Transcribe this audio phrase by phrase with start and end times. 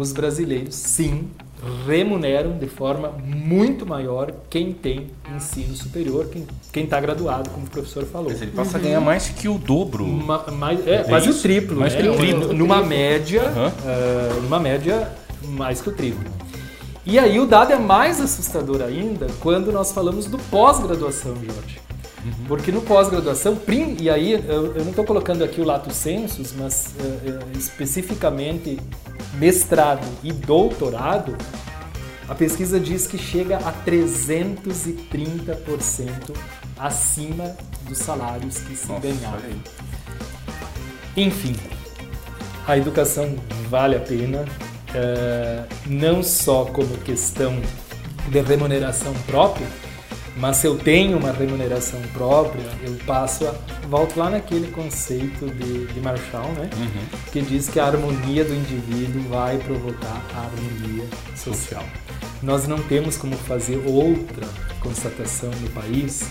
[0.00, 1.28] os brasileiros, sim,
[1.86, 6.28] remuneram de forma muito maior quem tem ensino superior,
[6.72, 8.30] quem está graduado, como o professor falou.
[8.30, 8.84] Mas ele passa uhum.
[8.84, 10.04] a ganhar mais que o dobro.
[10.04, 11.38] Uma, mais, é, é, quase isso?
[11.38, 11.80] o triplo.
[11.80, 12.02] Mais né?
[12.02, 12.52] que o triplo.
[12.54, 13.66] Numa média, uhum.
[13.66, 15.12] uh, numa média,
[15.48, 16.24] mais que o triplo.
[17.04, 21.80] E aí o dado é mais assustador ainda quando nós falamos do pós-graduação, Jorge.
[22.24, 22.32] Uhum.
[22.46, 23.58] Porque no pós-graduação,
[23.98, 28.78] e aí eu, eu não estou colocando aqui o lato sensus, mas uh, especificamente
[29.34, 31.36] mestrado e doutorado,
[32.28, 36.36] a pesquisa diz que chega a 330%
[36.78, 37.56] acima
[37.88, 39.60] dos salários que se ganhavam.
[41.16, 41.56] Enfim,
[42.66, 43.34] a educação
[43.68, 47.60] vale a pena, uh, não só como questão
[48.28, 49.66] de remuneração própria,
[50.40, 53.52] mas se eu tenho uma remuneração própria, eu passo a.
[53.86, 56.70] Volto lá naquele conceito de, de Marshall, né?
[56.76, 57.30] Uhum.
[57.30, 61.04] Que diz que a harmonia do indivíduo vai provocar a harmonia
[61.36, 61.84] social.
[62.42, 64.48] Nós não temos como fazer outra
[64.80, 66.24] constatação no país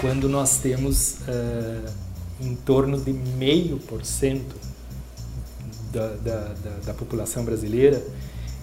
[0.00, 1.92] quando nós temos uh,
[2.40, 4.56] em torno de meio por cento
[5.92, 6.54] da, da,
[6.86, 8.02] da, população brasileira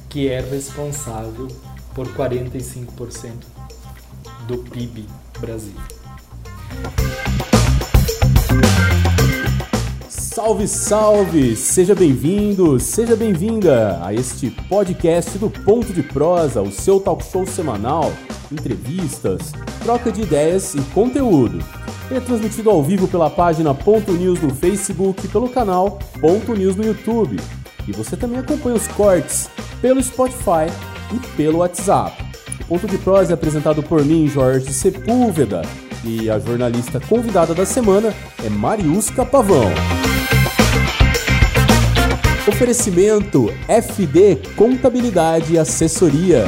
[0.10, 1.48] que é responsável
[1.95, 3.52] por 45%
[4.52, 5.06] do PIB
[5.40, 5.74] Brasil.
[10.10, 11.56] Salve, salve!
[11.56, 17.48] Seja bem-vindo, seja bem-vinda a este podcast do Ponto de Prosa, o seu talk show
[17.48, 18.12] semanal,
[18.52, 21.64] entrevistas, troca de ideias e conteúdo.
[22.12, 26.76] É transmitido ao vivo pela página Ponto News no Facebook e pelo canal Ponto News
[26.76, 27.38] no YouTube.
[27.88, 29.50] E você também acompanha os cortes
[29.82, 30.68] pelo Spotify
[31.14, 32.31] e pelo WhatsApp.
[32.72, 35.61] Ponto de Prosa é apresentado por mim, Jorge Sepúlveda,
[36.05, 39.69] e a jornalista convidada da semana é Mariusca Pavão.
[42.47, 46.45] Oferecimento FD Contabilidade e Assessoria.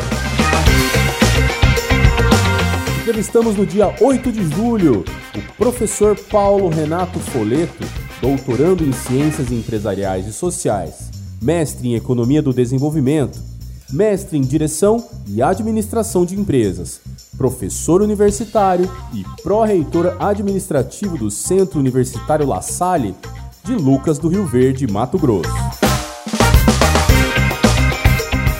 [3.01, 5.03] Entrevistamos no dia 8 de julho
[5.35, 7.83] o professor Paulo Renato Foleto,
[8.21, 13.51] doutorando em Ciências Empresariais e Sociais, mestre em Economia do Desenvolvimento
[13.93, 16.99] mestre em Direção e Administração de Empresas,
[17.37, 23.15] professor universitário e pró-reitor administrativo do Centro Universitário La Salle
[23.63, 25.49] de Lucas do Rio Verde, Mato Grosso.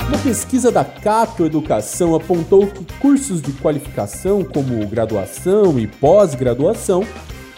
[0.08, 7.04] Uma pesquisa da Cato Educação apontou que cursos de qualificação como graduação e pós-graduação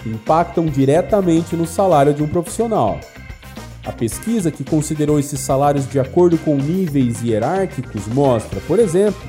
[0.05, 2.99] impactam diretamente no salário de um profissional.
[3.85, 9.21] A pesquisa, que considerou esses salários de acordo com níveis hierárquicos, mostra, por exemplo,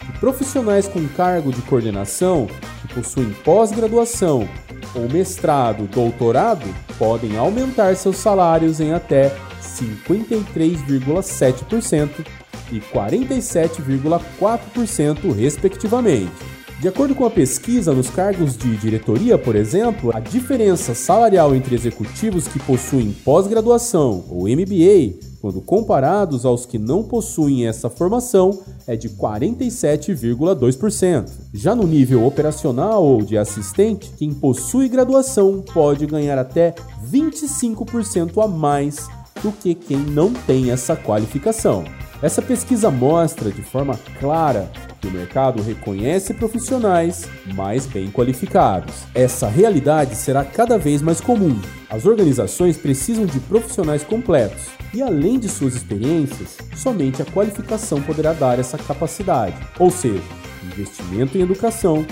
[0.00, 2.48] que profissionais com cargo de coordenação
[2.82, 4.48] que possuem pós-graduação
[4.94, 6.66] ou mestrado, doutorado,
[6.98, 9.32] podem aumentar seus salários em até
[9.62, 12.26] 53,7%
[12.72, 16.59] e 47,4%, respectivamente.
[16.80, 21.74] De acordo com a pesquisa, nos cargos de diretoria, por exemplo, a diferença salarial entre
[21.74, 28.96] executivos que possuem pós-graduação ou MBA, quando comparados aos que não possuem essa formação, é
[28.96, 31.28] de 47,2%.
[31.52, 36.74] Já no nível operacional ou de assistente, quem possui graduação pode ganhar até
[37.12, 39.06] 25% a mais
[39.42, 41.84] do que quem não tem essa qualificação.
[42.22, 49.04] Essa pesquisa mostra de forma clara que o mercado reconhece profissionais mais bem qualificados.
[49.14, 51.58] Essa realidade será cada vez mais comum.
[51.88, 58.32] As organizações precisam de profissionais completos e, além de suas experiências, somente a qualificação poderá
[58.32, 59.56] dar essa capacidade.
[59.78, 60.22] Ou seja,
[60.64, 62.04] investimento em educação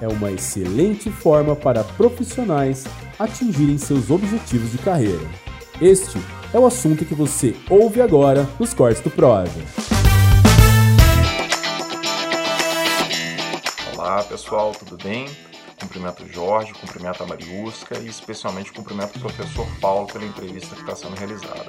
[0.00, 2.84] é uma excelente forma para profissionais
[3.18, 5.26] atingirem seus objetivos de carreira.
[5.80, 6.18] Este
[6.52, 9.85] é o assunto que você ouve agora nos cortes do Prosa.
[14.26, 15.26] Pessoal, tudo bem?
[15.80, 20.80] Cumprimento o Jorge, cumprimento a Mariusca e especialmente cumprimento o professor Paulo pela entrevista que
[20.80, 21.66] está sendo realizada.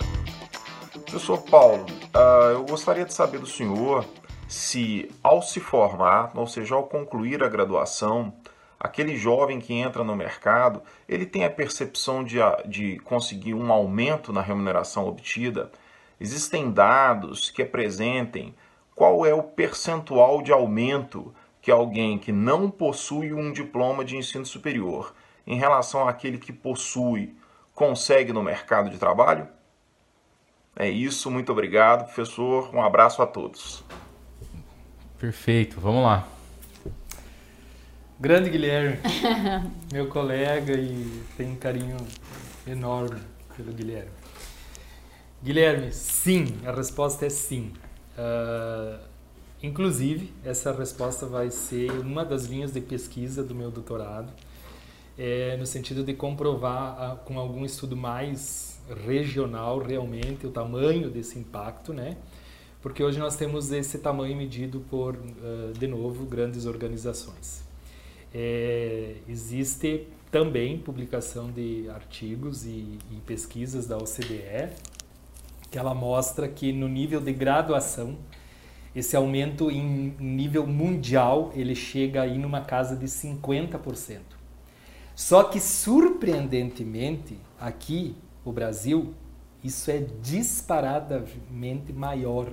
[1.05, 1.85] Professor Paulo,
[2.15, 4.05] uh, eu gostaria de saber do senhor
[4.47, 8.33] se ao se formar, ou seja, ao concluir a graduação,
[8.79, 14.33] aquele jovem que entra no mercado, ele tem a percepção de, de conseguir um aumento
[14.33, 15.71] na remuneração obtida?
[16.19, 18.55] Existem dados que apresentem
[18.95, 21.31] qual é o percentual de aumento
[21.67, 25.13] que alguém que não possui um diploma de ensino superior,
[25.45, 27.35] em relação àquele que possui,
[27.75, 29.49] consegue no mercado de trabalho?
[30.77, 32.73] É isso, muito obrigado, professor.
[32.73, 33.83] Um abraço a todos.
[35.19, 36.25] Perfeito, vamos lá.
[38.17, 38.99] Grande Guilherme,
[39.91, 41.97] meu colega e tenho um carinho
[42.65, 43.19] enorme
[43.57, 44.11] pelo Guilherme.
[45.43, 47.73] Guilherme, sim, a resposta é sim.
[48.17, 49.16] Uh,
[49.61, 54.31] inclusive, essa resposta vai ser uma das linhas de pesquisa do meu doutorado,
[55.17, 61.39] é, no sentido de comprovar uh, com algum estudo mais regional realmente o tamanho desse
[61.39, 62.17] impacto, né?
[62.81, 67.63] Porque hoje nós temos esse tamanho medido por, uh, de novo, grandes organizações.
[68.33, 74.69] É, existe também publicação de artigos e, e pesquisas da OCDE
[75.69, 78.17] que ela mostra que no nível de graduação
[78.97, 84.21] esse aumento em nível mundial ele chega aí numa casa de 50%.
[85.15, 89.13] Só que surpreendentemente aqui o Brasil
[89.63, 92.51] isso é disparadamente maior.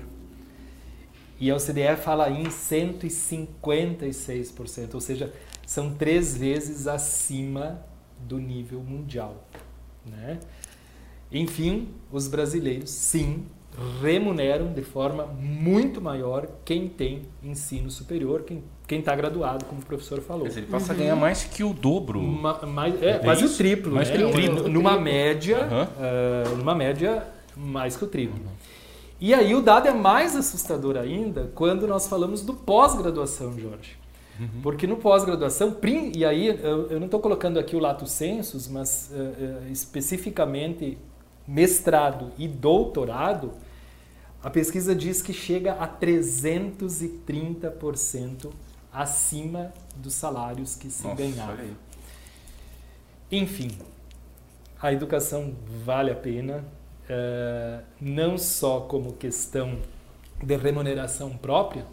[1.41, 5.32] E a OCDE fala em 156%, ou seja,
[5.67, 7.82] são três vezes acima
[8.19, 9.49] do nível mundial.
[10.05, 10.38] Né?
[11.32, 13.46] Enfim, os brasileiros, sim,
[14.00, 19.85] remuneram de forma muito maior quem tem ensino superior, quem quem está graduado, como o
[19.85, 20.44] professor falou.
[20.44, 20.99] Mas ele passa uhum.
[20.99, 22.21] a ganhar mais que o dobro.
[22.21, 23.55] Ma, mais, é, é quase isso?
[23.55, 23.94] o triplo.
[23.94, 24.17] Mais né?
[24.17, 24.69] que o triplo.
[24.69, 26.53] Numa média, uhum.
[26.53, 27.26] uh, numa média,
[27.56, 28.38] mais que o triplo.
[28.38, 28.53] Uhum.
[29.21, 33.97] E aí o dado é mais assustador ainda quando nós falamos do pós-graduação, Jorge.
[34.38, 34.61] Uhum.
[34.62, 35.77] Porque no pós-graduação,
[36.15, 40.99] e aí eu, eu não estou colocando aqui o lato sensus, mas uh, uh, especificamente
[41.47, 43.53] mestrado e doutorado,
[44.44, 48.52] a pesquisa diz que chega a 330%
[48.93, 51.70] acima dos salários que se ganhavam.
[53.32, 53.70] Enfim,
[54.81, 56.62] a educação vale a pena,
[57.08, 59.79] uh, não só como questão
[60.43, 61.87] de remuneração própria,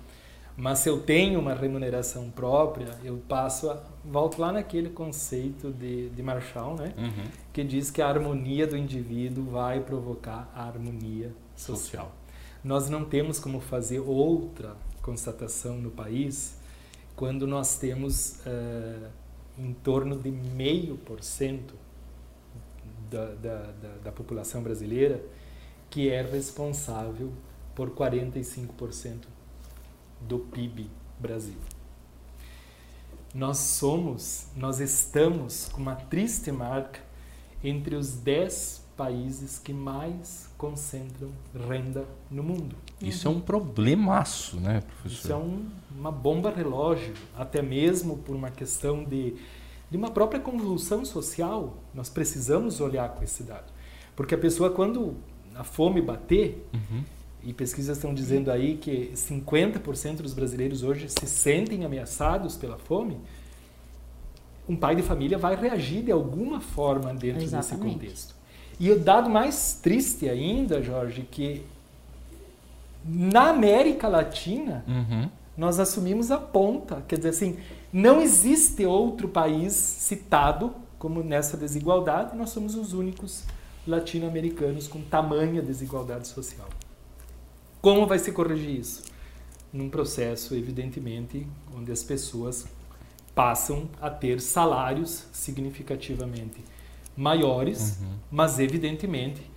[0.57, 6.09] mas se eu tenho uma remuneração própria, eu passo a volto lá naquele conceito de,
[6.09, 6.93] de Marshall, né?
[6.97, 7.23] Uhum.
[7.53, 11.77] Que diz que a harmonia do indivíduo vai provocar a harmonia social.
[11.77, 12.11] social.
[12.63, 16.55] Nós não temos como fazer outra constatação no país
[17.15, 19.09] quando nós temos uh,
[19.57, 21.73] em torno de meio por cento
[23.09, 23.71] da, da,
[24.03, 25.23] da, população brasileira
[25.89, 27.33] que é responsável
[27.75, 29.25] por 45%
[30.21, 31.57] do PIB Brasil.
[33.33, 37.01] Nós somos, nós estamos com uma triste marca
[37.63, 41.31] entre os 10 países que mais concentram
[41.67, 42.75] renda no mundo.
[43.01, 43.33] Isso uhum.
[43.33, 45.17] é um problemaço, né, professor?
[45.17, 45.65] Isso é um,
[45.97, 49.33] uma bomba relógio, até mesmo por uma questão de,
[49.89, 51.77] de uma própria convulsão social.
[51.95, 53.73] Nós precisamos olhar com esse dado.
[54.15, 55.15] Porque a pessoa, quando
[55.55, 57.03] a fome bater, uhum.
[57.43, 63.17] e pesquisas estão dizendo aí que 50% dos brasileiros hoje se sentem ameaçados pela fome,
[64.69, 67.83] um pai de família vai reagir de alguma forma dentro Exatamente.
[67.83, 68.40] desse contexto.
[68.81, 71.63] E o dado mais triste ainda, Jorge, que
[73.05, 75.29] na América Latina uhum.
[75.55, 77.03] nós assumimos a ponta.
[77.07, 77.59] Quer dizer assim,
[77.93, 83.43] não existe outro país citado como nessa desigualdade, nós somos os únicos
[83.85, 86.67] latino-americanos com tamanha desigualdade social.
[87.83, 89.03] Como vai se corrigir isso?
[89.71, 91.45] Num processo, evidentemente,
[91.77, 92.65] onde as pessoas
[93.35, 96.63] passam a ter salários significativamente
[97.15, 98.07] maiores, uhum.
[98.31, 99.51] mas evidentemente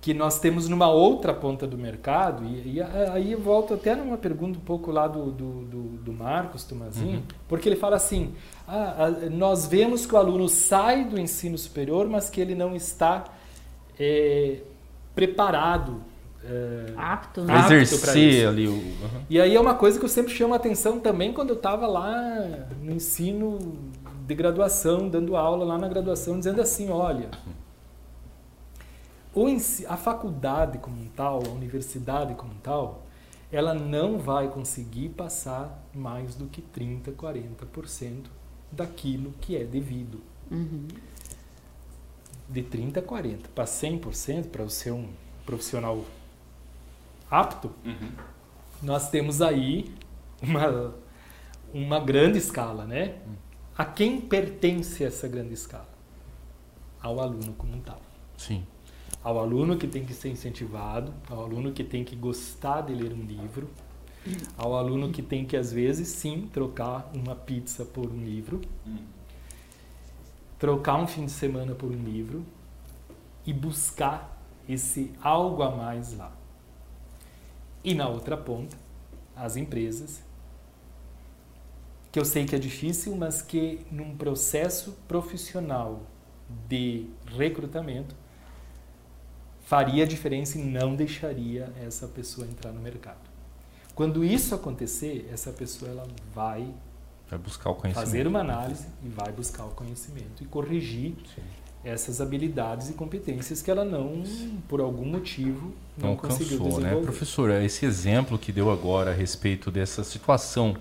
[0.00, 4.16] que nós temos numa outra ponta do mercado, e, e aí eu volto até numa
[4.16, 7.22] pergunta um pouco lá do, do, do, do Marcos Tomazinho, uhum.
[7.46, 8.32] porque ele fala assim,
[8.66, 13.24] ah, nós vemos que o aluno sai do ensino superior, mas que ele não está
[13.98, 14.60] é,
[15.14, 16.00] preparado
[16.42, 17.54] é, apto, né?
[17.54, 18.72] apto exercer ali o.
[18.72, 19.20] Uhum.
[19.28, 21.86] E aí é uma coisa que eu sempre chamo a atenção também quando eu estava
[21.86, 23.58] lá no ensino
[24.30, 27.30] de graduação, dando aula lá na graduação, dizendo assim: olha,
[29.88, 33.02] a faculdade como tal, a universidade como tal,
[33.50, 38.26] ela não vai conseguir passar mais do que 30%, 40%
[38.70, 40.20] daquilo que é devido.
[40.48, 40.86] Uhum.
[42.48, 43.48] De 30% a 40%.
[43.52, 45.08] Para 100%, para ser um
[45.44, 46.04] profissional
[47.28, 48.12] apto, uhum.
[48.80, 49.92] nós temos aí
[50.40, 50.94] uma,
[51.74, 53.16] uma grande escala, né?
[53.26, 53.49] Uhum.
[53.80, 55.88] A quem pertence essa grande escala?
[57.00, 57.98] Ao aluno como um tal.
[58.36, 58.62] Sim.
[59.24, 63.10] Ao aluno que tem que ser incentivado, ao aluno que tem que gostar de ler
[63.10, 63.70] um livro,
[64.58, 68.60] ao aluno que tem que, às vezes, sim, trocar uma pizza por um livro,
[70.58, 72.44] trocar um fim de semana por um livro
[73.46, 76.36] e buscar esse algo a mais lá.
[77.82, 78.76] E na outra ponta,
[79.34, 80.22] as empresas
[82.12, 86.02] que eu sei que é difícil, mas que num processo profissional
[86.68, 88.14] de recrutamento
[89.64, 93.18] faria diferença e não deixaria essa pessoa entrar no mercado.
[93.94, 96.66] Quando isso acontecer, essa pessoa ela vai
[97.28, 98.06] Vai buscar o conhecimento.
[98.06, 101.42] fazer uma análise e vai buscar o conhecimento e corrigir Sim.
[101.84, 104.24] essas habilidades e competências que ela não,
[104.68, 106.88] por algum motivo, não, Não conseguiu alcançou, né?
[106.88, 107.04] desenvolver.
[107.06, 110.76] Professor, esse exemplo que deu agora a respeito dessa situação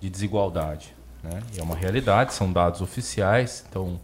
[0.00, 1.40] de desigualdade, né?
[1.56, 3.98] É uma realidade, são dados oficiais, então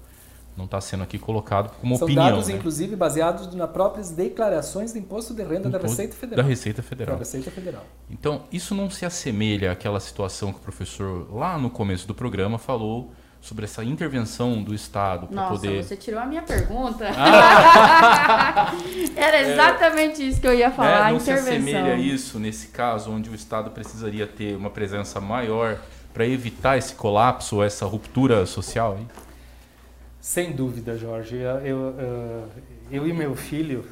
[0.56, 2.26] não está sendo aqui colocado como São opinião.
[2.26, 2.54] dados, né?
[2.54, 6.42] inclusive, baseados nas próprias declarações do Imposto de Renda da Imposto Receita Federal.
[6.44, 7.18] Da Receita Da Federal.
[7.18, 7.84] Receita Federal.
[8.11, 12.58] Então, isso não se assemelha àquela situação que o professor, lá no começo do programa,
[12.58, 15.82] falou sobre essa intervenção do Estado para Nossa, poder.
[15.82, 17.11] você tirou a minha pergunta.
[17.11, 18.72] Ah!
[19.16, 21.56] Era exatamente isso que eu ia né, falar, a não se intervenção.
[21.56, 25.76] assemelha a isso nesse caso, onde o Estado precisaria ter uma presença maior
[26.14, 28.96] para evitar esse colapso ou essa ruptura social?
[28.96, 29.08] Hein?
[30.20, 31.34] Sem dúvida, Jorge.
[31.34, 32.44] Eu, eu, eh,
[32.92, 33.84] eu e meu filho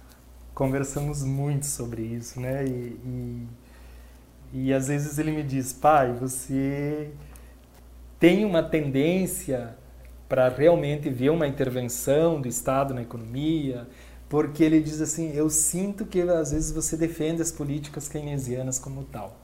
[0.54, 2.64] conversamos muito sobre isso, né?
[2.64, 3.48] E, e,
[4.54, 7.12] e às vezes ele me diz, pai, você
[8.18, 9.76] tem uma tendência
[10.28, 13.86] para realmente ver uma intervenção do Estado na economia,
[14.28, 19.04] porque ele diz assim, eu sinto que às vezes você defende as políticas keynesianas como
[19.04, 19.36] tal.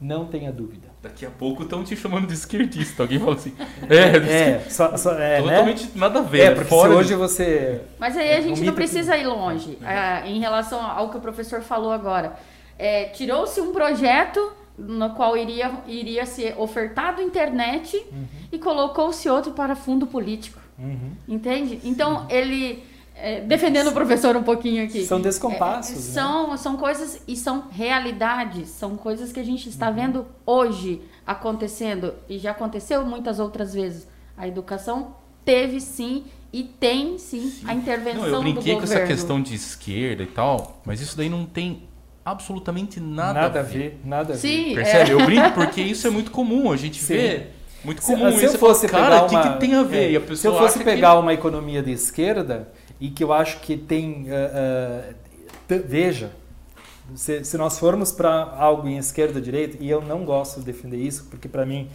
[0.00, 0.88] Não tenha dúvida.
[1.02, 3.04] Daqui a pouco estão te chamando de esquerdista.
[3.04, 3.54] Alguém fala assim.
[3.88, 5.48] É, É, só, só, é né?
[5.48, 6.40] totalmente nada a ver.
[6.40, 6.54] É, né?
[6.56, 9.78] porque Fora se de- hoje você Mas aí a gente não que- precisa ir longe
[9.82, 12.36] ah, em relação ao que o professor falou agora.
[12.78, 18.04] É, Tirou-se um projeto no qual iria, iria ser ofertado internet
[18.50, 20.58] e colocou-se outro para fundo político.
[20.78, 21.12] Uhum.
[21.28, 21.80] Entende?
[21.84, 22.82] Então, ele.
[23.16, 25.04] é, defendendo o professor um pouquinho aqui.
[25.06, 26.00] São descompassos, É, né?
[26.00, 29.94] são, são coisas e são realidades, são coisas que a gente está Uhum.
[29.94, 34.08] vendo hoje acontecendo e já aconteceu muitas outras vezes.
[34.36, 35.14] A educação
[35.44, 39.54] teve sim e tem sim, a intervenção Não, eu brinquei do com essa questão de
[39.54, 41.84] esquerda e tal, mas isso daí não tem
[42.24, 44.40] absolutamente nada, nada, a ver, nada a ver.
[44.40, 45.10] Sim, Percebe?
[45.10, 47.14] Eu brinco porque isso é muito comum, a gente Sim.
[47.14, 47.46] vê.
[47.84, 48.54] Muito Se, comum se isso.
[48.54, 50.16] eu fosse fala, pegar cara, o que, uma, que tem a ver?
[50.16, 51.18] é, se eu fosse pegar que...
[51.18, 55.12] uma economia de esquerda e que eu acho que tem, ah,
[55.68, 56.30] t- veja,
[57.14, 60.96] se, se nós formos para algo em esquerda direita e eu não gosto de defender
[60.96, 61.90] isso porque para mim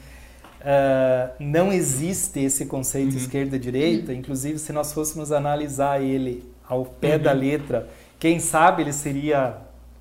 [0.64, 3.18] ah, não existe esse conceito Uhum.
[3.18, 4.14] esquerda direita.
[4.14, 7.24] Inclusive se nós fôssemos analisar ele ao pé Uhum.
[7.24, 9.58] da letra, quem sabe ele seria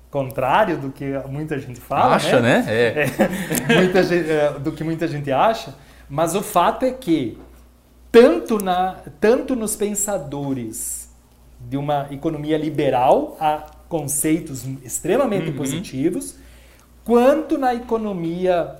[0.09, 2.65] contrário do que muita gente fala, Acha, né?
[2.67, 3.05] É.
[3.75, 5.75] muita gente, é, do que muita gente acha,
[6.09, 7.37] mas o fato é que
[8.11, 11.09] tanto, na, tanto nos pensadores
[11.59, 15.57] de uma economia liberal há conceitos extremamente Uhum.
[15.57, 16.35] positivos,
[17.03, 18.75] quanto na economia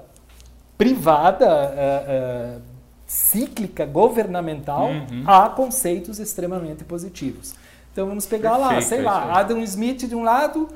[0.78, 1.46] privada,
[1.76, 2.58] é, é,
[3.06, 5.24] cíclica, governamental, Uhum.
[5.26, 7.54] há conceitos extremamente positivos.
[7.92, 9.38] Então vamos pegar lá, Perfeito, sei é lá, isso aí.
[9.40, 10.70] Adam Smith de um lado,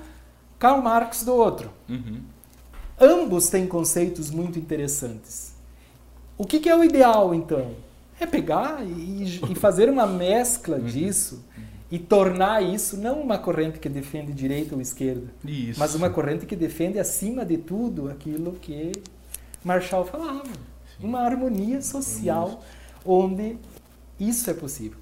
[0.63, 1.69] Karl Marx do outro.
[1.89, 2.21] Uhum.
[2.97, 5.53] Ambos têm conceitos muito interessantes.
[6.37, 7.71] O que, que é o ideal, então?
[8.17, 10.85] É pegar e, e fazer uma mescla Uhum.
[10.85, 11.43] disso
[11.91, 15.77] e tornar isso não uma corrente que defende direita ou esquerda, Isso.
[15.77, 18.93] mas uma corrente que defende, acima de tudo, aquilo que
[19.65, 20.43] Marshall falava.
[20.97, 22.63] Uma harmonia social
[23.05, 23.57] onde
[24.17, 24.97] isso é possível.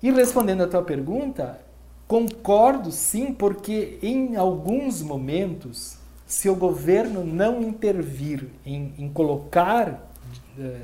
[0.00, 1.65] E respondendo à tua pergunta,
[2.06, 5.96] concordo sim, porque em alguns momentos,
[6.26, 10.08] se o governo não intervir em, em colocar
[10.58, 10.82] eh,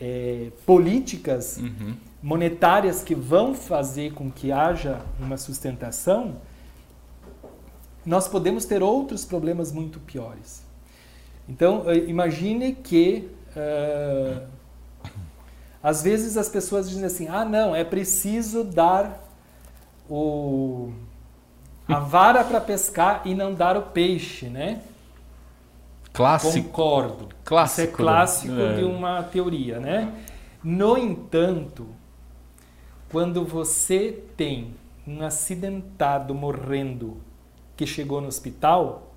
[0.00, 1.94] eh, políticas Uhum.
[2.22, 6.36] monetárias que vão fazer com que haja uma sustentação,
[8.04, 10.62] nós podemos ter outros problemas muito piores.
[11.48, 14.42] Então, eh, imagine que eh,
[15.82, 19.20] às vezes as pessoas dizem assim: ah, não, é preciso dar
[20.08, 20.92] o,
[21.88, 24.82] a vara para pescar e não dar o peixe, né?
[26.12, 26.68] Clássico.
[26.68, 27.28] Concordo.
[27.44, 28.74] Clássico, Isso é clássico né?
[28.74, 30.12] de uma teoria, né?
[30.62, 31.86] No entanto,
[33.10, 34.74] quando você tem
[35.06, 37.16] um acidentado morrendo
[37.76, 39.12] que chegou no hospital,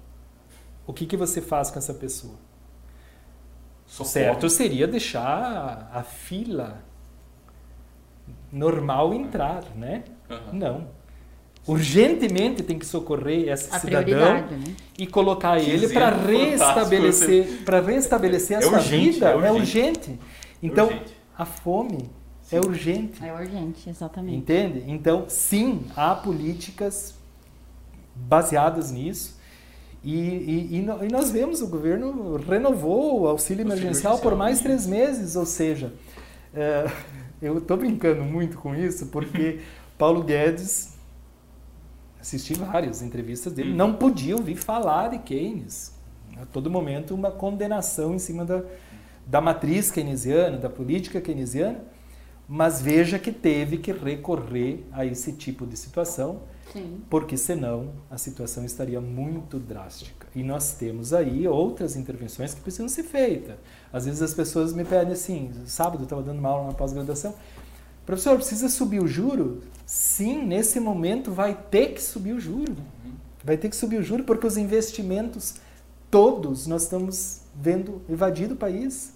[0.88, 2.36] o que, que você faz com essa pessoa?
[3.86, 4.12] Socorro.
[4.12, 6.84] Certo seria deixar a fila
[8.52, 10.04] normal entrar, né?
[10.30, 10.54] Aham.
[10.54, 10.88] Não.
[11.68, 14.76] Urgentemente tem que socorrer esse A cidadão né?
[15.00, 19.30] e colocar ele para restabelecer, para restabelecer a É sua urgente, vida.
[19.30, 19.60] é É urgente.
[19.60, 20.20] urgente.
[20.62, 21.14] Então, urgente.
[21.36, 22.10] a fome
[22.52, 23.26] é urgente.
[23.26, 24.38] É urgente, exatamente.
[24.38, 24.84] Entende?
[24.88, 27.16] Então, sim, há políticas
[28.16, 29.36] baseadas nisso.
[30.04, 34.62] E, e, e no- e nós vemos o governo renovou o auxílio emergencial por mais
[34.62, 35.92] três meses, ou seja,
[36.54, 36.86] é,
[37.42, 39.62] eu estou brincando muito com isso porque
[39.98, 40.96] Paulo Guedes
[42.20, 45.94] assisti várias entrevistas dele, não podia ouvir falar de Keynes.
[46.42, 48.64] A todo momento uma condenação em cima da,
[49.26, 51.82] da matriz keynesiana, da política keynesiana,
[52.48, 56.42] mas veja que teve que recorrer a esse tipo de situação,
[56.74, 57.02] Sim.
[57.10, 60.28] porque senão a situação estaria muito drástica.
[60.36, 63.56] E nós temos aí outras intervenções que precisam ser feitas.
[63.92, 67.34] Às vezes as pessoas me pedem assim, sábado eu estava dando uma aula na pós-graduação,
[68.06, 69.62] professor, precisa subir o juro?
[69.86, 72.76] Sim, nesse momento vai ter que subir o juro.
[73.44, 75.56] Vai ter que subir o juro porque os investimentos
[76.10, 79.14] todos nós estamos vendo invadir o país.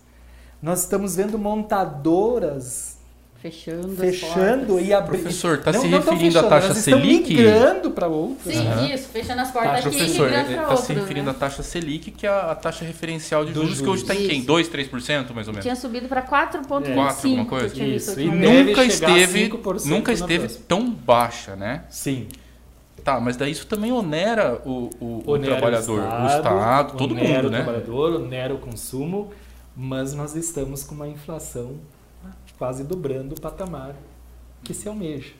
[0.62, 2.99] Nós estamos vendo montadoras
[3.41, 4.88] Fechando, as fechando portas.
[4.88, 5.22] e abrindo.
[5.22, 7.29] Professor, tá Não- se referindo à taxa elas estão Selic?
[7.34, 8.53] migrando para outras.
[8.53, 8.93] Sim, Aham.
[8.93, 10.96] isso, fechando as portas Taxa, aqui e Professor, migrando está para se outro.
[10.96, 11.31] referindo né?
[11.31, 14.27] à taxa Selic, que é a taxa referencial de Dos juros, que hoje está em
[14.27, 14.38] quem?
[14.39, 14.48] Isso.
[14.48, 15.63] 2, 3% mais ou menos?
[15.63, 16.93] Tinha subido para 4,25.
[16.96, 17.84] Quatro, alguma coisa?
[17.84, 18.25] Isso, e.
[18.25, 21.84] Nunca esteve, 5% nunca esteve tão baixa, né?
[21.89, 22.27] Sim.
[23.05, 27.36] Tá, mas daí isso também onera o, o, o Onera trabalhador, o Estado, todo onera
[27.38, 27.63] mundo, o né?
[27.63, 29.31] trabalhador, onera o consumo,
[29.74, 31.75] mas nós estamos com uma inflação
[32.60, 33.96] quase dobrando o patamar
[34.63, 35.34] que se almeja.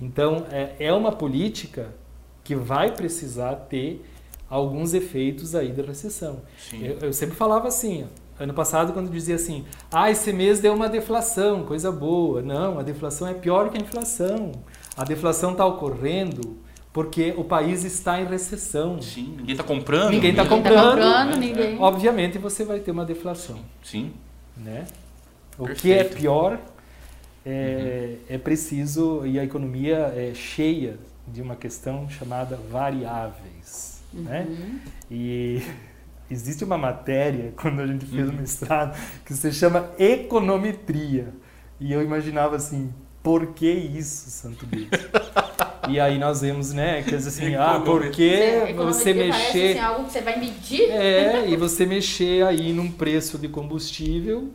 [0.00, 1.94] Então, é, é uma política
[2.42, 4.04] que vai precisar ter
[4.48, 6.40] alguns efeitos aí da recessão.
[6.72, 10.74] Eu, eu sempre falava assim, ó, ano passado quando dizia assim, ah, esse mês deu
[10.74, 12.40] uma deflação, coisa boa.
[12.42, 14.52] Não, a deflação é pior que a inflação.
[14.96, 16.56] A deflação está ocorrendo
[16.92, 19.02] porque o país está em recessão.
[19.02, 20.10] Sim, ninguém está comprando.
[20.10, 20.90] Ninguém está Ninguém tá comprando.
[20.92, 21.78] comprando, ninguém.
[21.78, 24.12] Obviamente você vai ter uma deflação, Sim,
[24.56, 24.86] né?
[25.58, 26.00] O que Perfeito.
[26.00, 26.60] é pior
[27.44, 34.46] é, é preciso e a economia é cheia de uma questão chamada variáveis, né?
[35.10, 35.62] E
[36.30, 41.32] existe uma matéria quando a gente fez o mestrado que se chama econometria
[41.80, 44.88] e eu imaginava assim, por que isso, Santo Deus?
[45.88, 49.78] E aí nós vemos, né, que assim, ah, por que Econometria você parece, mexer assim,
[49.78, 50.90] algo que você vai medir.
[50.90, 54.50] é, e você mexer aí num preço de combustível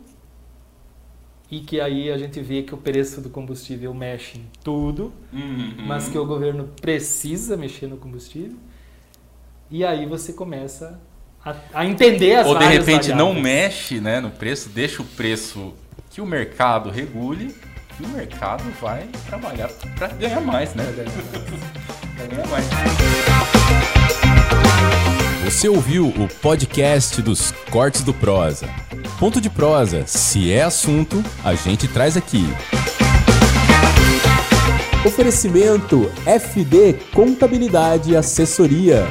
[1.52, 5.74] e que aí a gente vê que o preço do combustível mexe em tudo, Uhum.
[5.86, 8.56] mas que o governo precisa mexer no combustível.
[9.70, 10.98] E aí você começa
[11.44, 13.42] a, a entender as Ou de repente não variáveis.
[13.42, 15.74] mexe né, no preço, deixa o preço
[16.10, 17.54] que o mercado regule
[18.00, 20.84] e o mercado vai trabalhar para ganhar mais, né?
[22.16, 22.64] Pra ganhar mais.
[25.44, 28.68] Você ouviu o podcast dos Cortes do Prosa.
[29.18, 32.44] Ponto de prosa, se é assunto, a gente traz aqui.
[35.04, 39.06] Oferecimento FD Contabilidade e Assessoria.